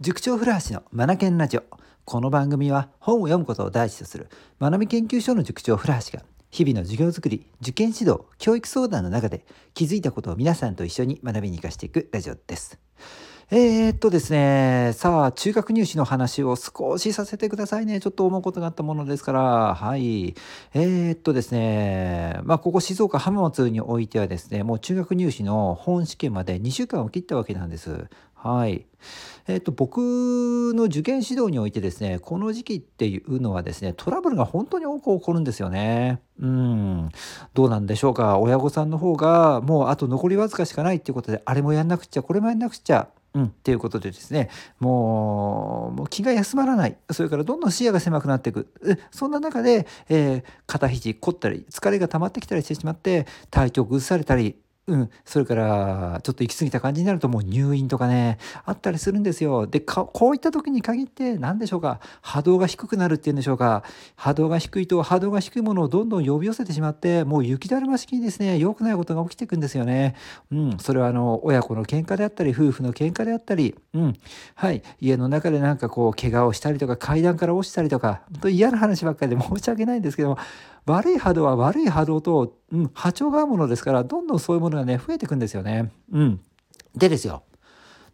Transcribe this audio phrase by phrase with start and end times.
[0.00, 1.62] 塾長古橋のマナケンラジオ。
[2.04, 4.28] この番組は本を読むことを第一とする
[4.60, 12.80] 学び研究所の塾長古橋が日々の授業づくり受験指導教育相談の中で気づいたことを皆さんと一緒に学びに生かしていくラジオです。
[13.50, 18.00] えー、っとですねさあ中学入試の話を少しさせてくださいね。
[18.00, 19.74] ちょっと思うことがあったものですから。
[19.76, 20.34] はい。
[20.74, 28.08] えー、っとですねまあここ静岡浜松においてはですねもう中学入試の本試験まで2週間を切ったわけなんです。
[28.44, 28.84] はい。
[29.46, 29.98] えっ、と、僕
[30.74, 36.20] の受験指導においてですね、この時期っていうのはですね、トラブルが本当に多く起こるんですよね。
[36.38, 37.08] うん。
[37.54, 38.38] どうなんでしょうか。
[38.38, 43.08] 親御さんの方が、もうあと残りわずかしかないっていうことで、あれもやんなくちゃ、これもやんなくちゃ。
[43.32, 48.68] うん、っていうことでですねもう気が休まらないそれからどんどん視野が狭くなっていく
[49.10, 54.54] そんな中で、えー、肩肘凝ったり疲れが溜まってきたりしてしまって体調崩されたり
[54.86, 59.66] うん、それからちょっと行き過ぎた感じになるともう入院とかねあったりするんですよ。
[59.66, 62.00] でこういった時に限って何でしょうか。
[62.20, 63.82] 波動が低くなるっていうんでしょうか。
[64.16, 70.16] 波動が低いと波動が低いものをどんどん呼び寄せてしまってもう雪だるま式にですね良くないことが起きていくんですよね。
[70.52, 74.14] うん、それはあの親子の喧嘩であったり夫婦の喧嘩であったり、うん、
[74.54, 74.82] はい。
[75.00, 80.38] 家の中でなんかこう怪我をしたりとか階段から落ちたりとか本当嫌な話ばっかりで申し訳ないんですけども
[80.86, 85.90] 悪い波動は悪い波動と、うん、波長が合うものですからどんどんそういうものがね増えていくんですよね。
[86.12, 86.40] うん、
[86.94, 87.44] でですよ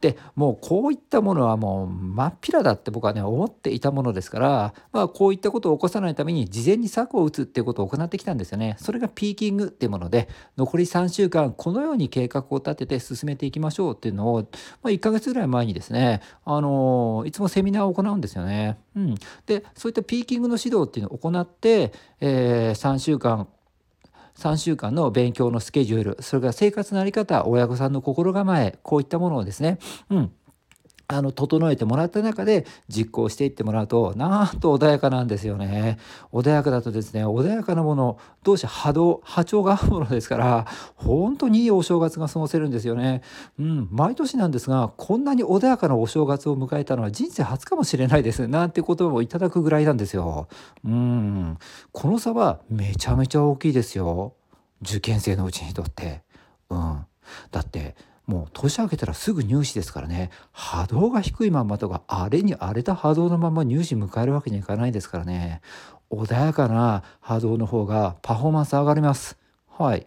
[0.00, 8.76] でもうこういったものはもう真っ平だって僕はね思っていたものですから、まあ、こういったことを起こさないために事前に策を打つっていうことを行ってきたんですよね。
[8.78, 14.42] それがピーキングっていうもので残り3週間このように計画を立てて進めていきましょうっていうのを、
[14.82, 18.78] まあ、1ヶ月ぐらい前にですね、あのいつもセミナーを行うんですよね。
[18.94, 19.14] うん、
[19.46, 23.48] でそういったピーキングの指導っていうのを行って、えー、3週間
[24.38, 29.78] 3週間の勉強のスケジュールそれから生活のあり方親御さんの心構えこういったものをですね、
[30.10, 30.32] うん、
[31.10, 35.98] あの整えてもらった中で実行していってもらうとなんと穏やかなんですよね。
[36.34, 43.22] 穏やかだとですね穏やかなもの同士波動波長が合うものですから本当にいいお正月が過ごせるんですよね。
[43.58, 48.46] うん毎年なんですがこんなに穏やかなお正月を迎えたのは人生初かもしれないです。
[48.46, 50.48] なんて言葉をいただくぐらいなんですよ。
[50.84, 51.56] うん
[51.92, 54.34] この差はめちゃめちゃ大きいですよ。
[54.82, 56.22] 受験生のうちにとって。
[56.68, 57.06] うん
[57.50, 57.96] だって
[58.28, 60.30] もう年明けたらすぐ入試ですからね。
[60.52, 65.62] 波動が低いまんまとかあれに荒れた波動のまま入試迎えるわけにはいかないですからね。
[66.10, 69.38] 穏やかな波動の方がパフォーマンス上がります。
[69.66, 70.06] はい。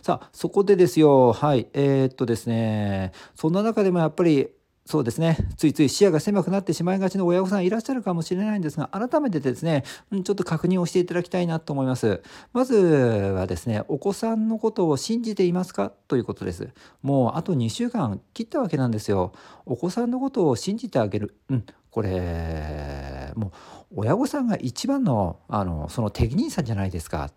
[0.00, 1.34] さあそこでですよ。
[1.34, 1.68] はい。
[1.74, 3.12] えー、っとですね。
[3.34, 4.48] そんな中でもやっぱり
[4.86, 5.36] そうですね。
[5.56, 9.82] ついつい視野が狭くなってしまいがちの親御さんいらっしゃるかもしれないんですが改めてですね
[10.12, 12.22] ちょっと確認をしていただきたいなと思います。
[12.52, 15.90] まずはですねお子さんのことを信じていますか？
[16.06, 16.68] ということです。
[17.02, 19.32] もうあと2週間切ったわけなんですよ。
[19.64, 21.34] お子さんのことを信じてあげる。
[21.50, 23.52] うんこれも
[23.90, 27.30] う親御さんが一番のあのその適任さんじゃないですか。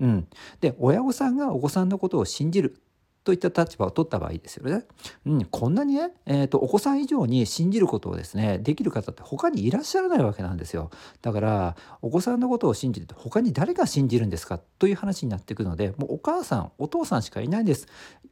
[0.00, 0.26] うん、
[0.60, 2.80] で親御さんがお子さんのことを信じる。
[3.26, 4.84] といった立場を取った場合ですよね。
[5.26, 10.90] うん、こんなにね、えーと、お子さん以上に信じることをですねできる方って他にいらっしゃらないわけなんですよ。
[11.22, 17.88] だからお子さんのことを信じると他に誰が信じるんですかという話になっていくのでもうお母さんお父さんしかいないんです。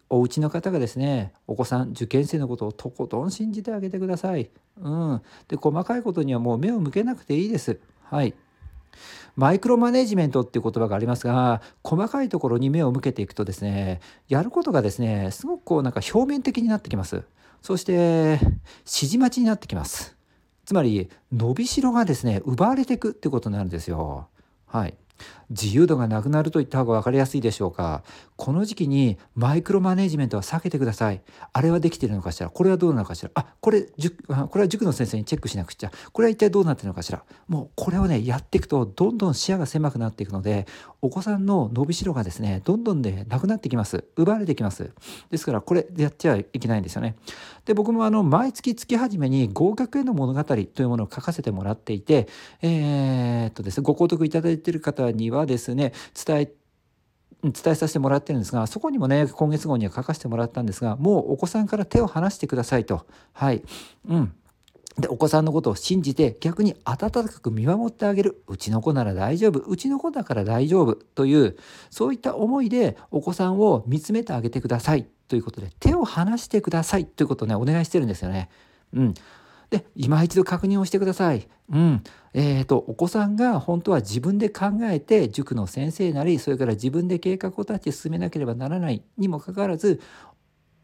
[0.08, 4.48] お家の方がですねお子さん受験生のことをとことん信じてあげてください。
[4.80, 7.80] うん、で細かいことにはもう目を向けなくていいです。
[8.04, 8.32] はい
[9.36, 17.22] マイクロマネジメントっていう言葉がありますが細かいところに目を向けていくとですねやることがですねすごくこうなんか表面的になってきます。
[17.62, 18.50] そして指
[18.84, 20.16] 示待ちになってきます。
[20.66, 24.28] つまり伸びしろがですね奪われていくってことになるんですよ。
[24.66, 24.94] はい。
[25.60, 28.02] 自由度がなくなると言った方が分かりやすいでしょうか。
[28.36, 31.22] この時期にマイクロマネジメントは避けてください。
[31.52, 32.50] あれはできてるのかしら。
[32.50, 33.30] これはどうなのかしら。
[33.34, 33.90] あこれこ
[34.56, 35.92] れは塾の先生にチェックしなくちゃ。
[36.12, 37.22] これは一体どうなってるのかしら。
[37.48, 40.66] もうこれをねやっていくとどんどん視野が狭くなっていくので
[41.00, 44.04] お子さんの伸びしろがですねどんどんでなくなってきます。
[44.16, 44.90] 奪われてきます。
[45.30, 47.14] ですからこれでやっちゃいけないんですよね。
[47.64, 52.28] で僕もあの毎月月始めに合格への物語というものを書かせてもらっていて
[52.60, 55.92] えー、っとですねご購読いただいている方にはですね
[56.26, 56.52] 伝え
[57.42, 63.06] 伝えさせてもらってるんですがそこにもね今月号には書かせてもらったんですがもうお子さんから手を離してくださいと。
[63.32, 63.62] はい。
[64.08, 64.34] うん。
[64.98, 68.42] でお子さんのことを信じて逆に温かく見守ってあげる。
[68.46, 69.58] うちの子なら大丈夫。
[69.58, 70.94] うちの子だから大丈夫。
[70.94, 71.56] という
[71.90, 75.06] そういった思いでお子さんを見つめてあげてください。
[75.26, 77.06] ということで手を離してください。
[77.06, 78.48] ということをねお願いしてるんですよね。
[78.94, 79.14] うん、
[79.74, 81.48] で今一度確認をしてください。
[81.72, 82.02] うん。
[82.32, 90.00] えーと、お子さんが本当は自分で考えて塾の先生なりそれから自分で計画を立てて進めなければならないにもかかわらず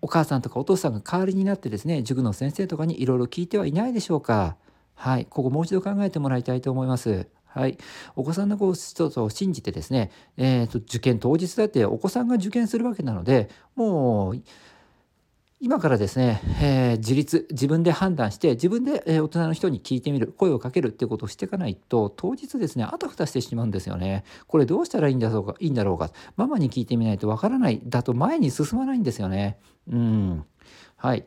[0.01, 4.57] お母さんとかお父さんが代わりになってですね塾の先生とかにいろいろ聞いてはいないでしょうか。
[4.95, 5.27] はい。
[5.27, 7.27] ここもう一度考えてもらいたいと思います。
[7.53, 7.79] はい、
[8.15, 14.43] お子さんのことを信じてですね、えーと、受験当日だってお子さんが受験するわけなのでもう
[15.62, 24.25] 今からですね、えー、自立自分で判断して自分で、えー、大人の人に聞いてみる声をかけるっていうことをしていかないと当日ですねあたふたしてしまうんですよね。
[24.47, 26.11] これどうしたらいいんだろうかいいんだろうか。
[26.37, 29.59] ママに聞いてみないとわからないだと前に進まないんですよね。
[29.87, 30.45] うん。
[30.97, 31.27] はい。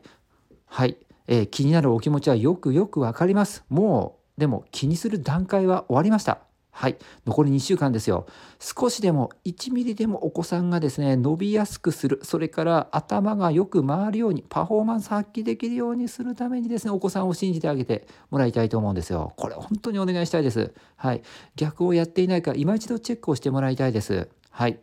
[0.66, 0.96] はい、
[1.28, 3.64] えー、気になるお気持ちはよくよくわかります。
[3.68, 6.40] もうでも気にする段階は終わりました。
[6.76, 8.26] はい、残り2週間ですよ。
[8.58, 19.34] 少しでも1ミリでもお子さんがですね、伸びやすくする、それから頭がよく回るように、パフォーマンス発揮できるようにするためにですね、お子さんを信じてあげてもらいたいと思うんですよ。
[19.36, 20.74] これ本当にお願いしたいです。
[20.96, 21.22] はい、
[21.54, 24.28] 逆をやっていないか、今一度チェックをしてもらいたいです。
[24.50, 24.80] はい。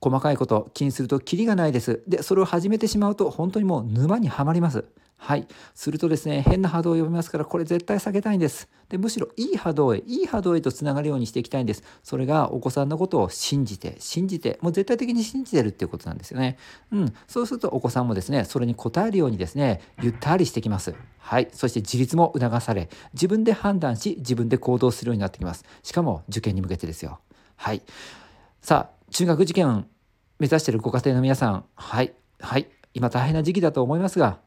[0.00, 2.02] 細かいこと気にするとキリがないです。
[2.06, 4.84] で、それを始めてしまうと本当にもう沼にはまります。
[5.22, 5.46] はい。
[5.74, 8.70] するとですね、変な波動を呼びますから、これ絶対避けたいんです。
[8.88, 11.82] で、むしろいい波動へ、いい波動へとつながるようにしていきたいんです。
[12.02, 16.56] それがお子さんのことを信じて、信じて、もう絶対的に信じてるっていうことなんですよね。
[16.90, 17.14] うん。
[17.28, 20.94] そうするとお子さんもですね、それに応えるようにですね、ゆったりしてきます。
[21.18, 21.48] はい。
[21.52, 25.66] そして自立も促され、自分で判断し、自分で行動するようになってきます。
[25.82, 27.20] しかも受験に向けてですよ。
[27.56, 27.82] はい。
[28.62, 29.86] さあ、中学受験
[30.38, 32.12] 目指しているご家庭の皆さん、はい。
[32.40, 32.68] はい。
[32.94, 34.38] 今大変な時期だと思いますが、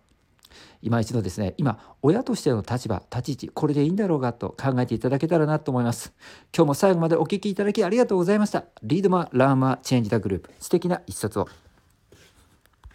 [0.81, 6.13] 今一度ですね今親としての立場立ち位置これでいいんだろうかと考えていただけたらなと思います
[6.55, 11.47] 今日も最後までお聴きいただきありがとうございました Read more, learn more, change the globe 素敵な一冊を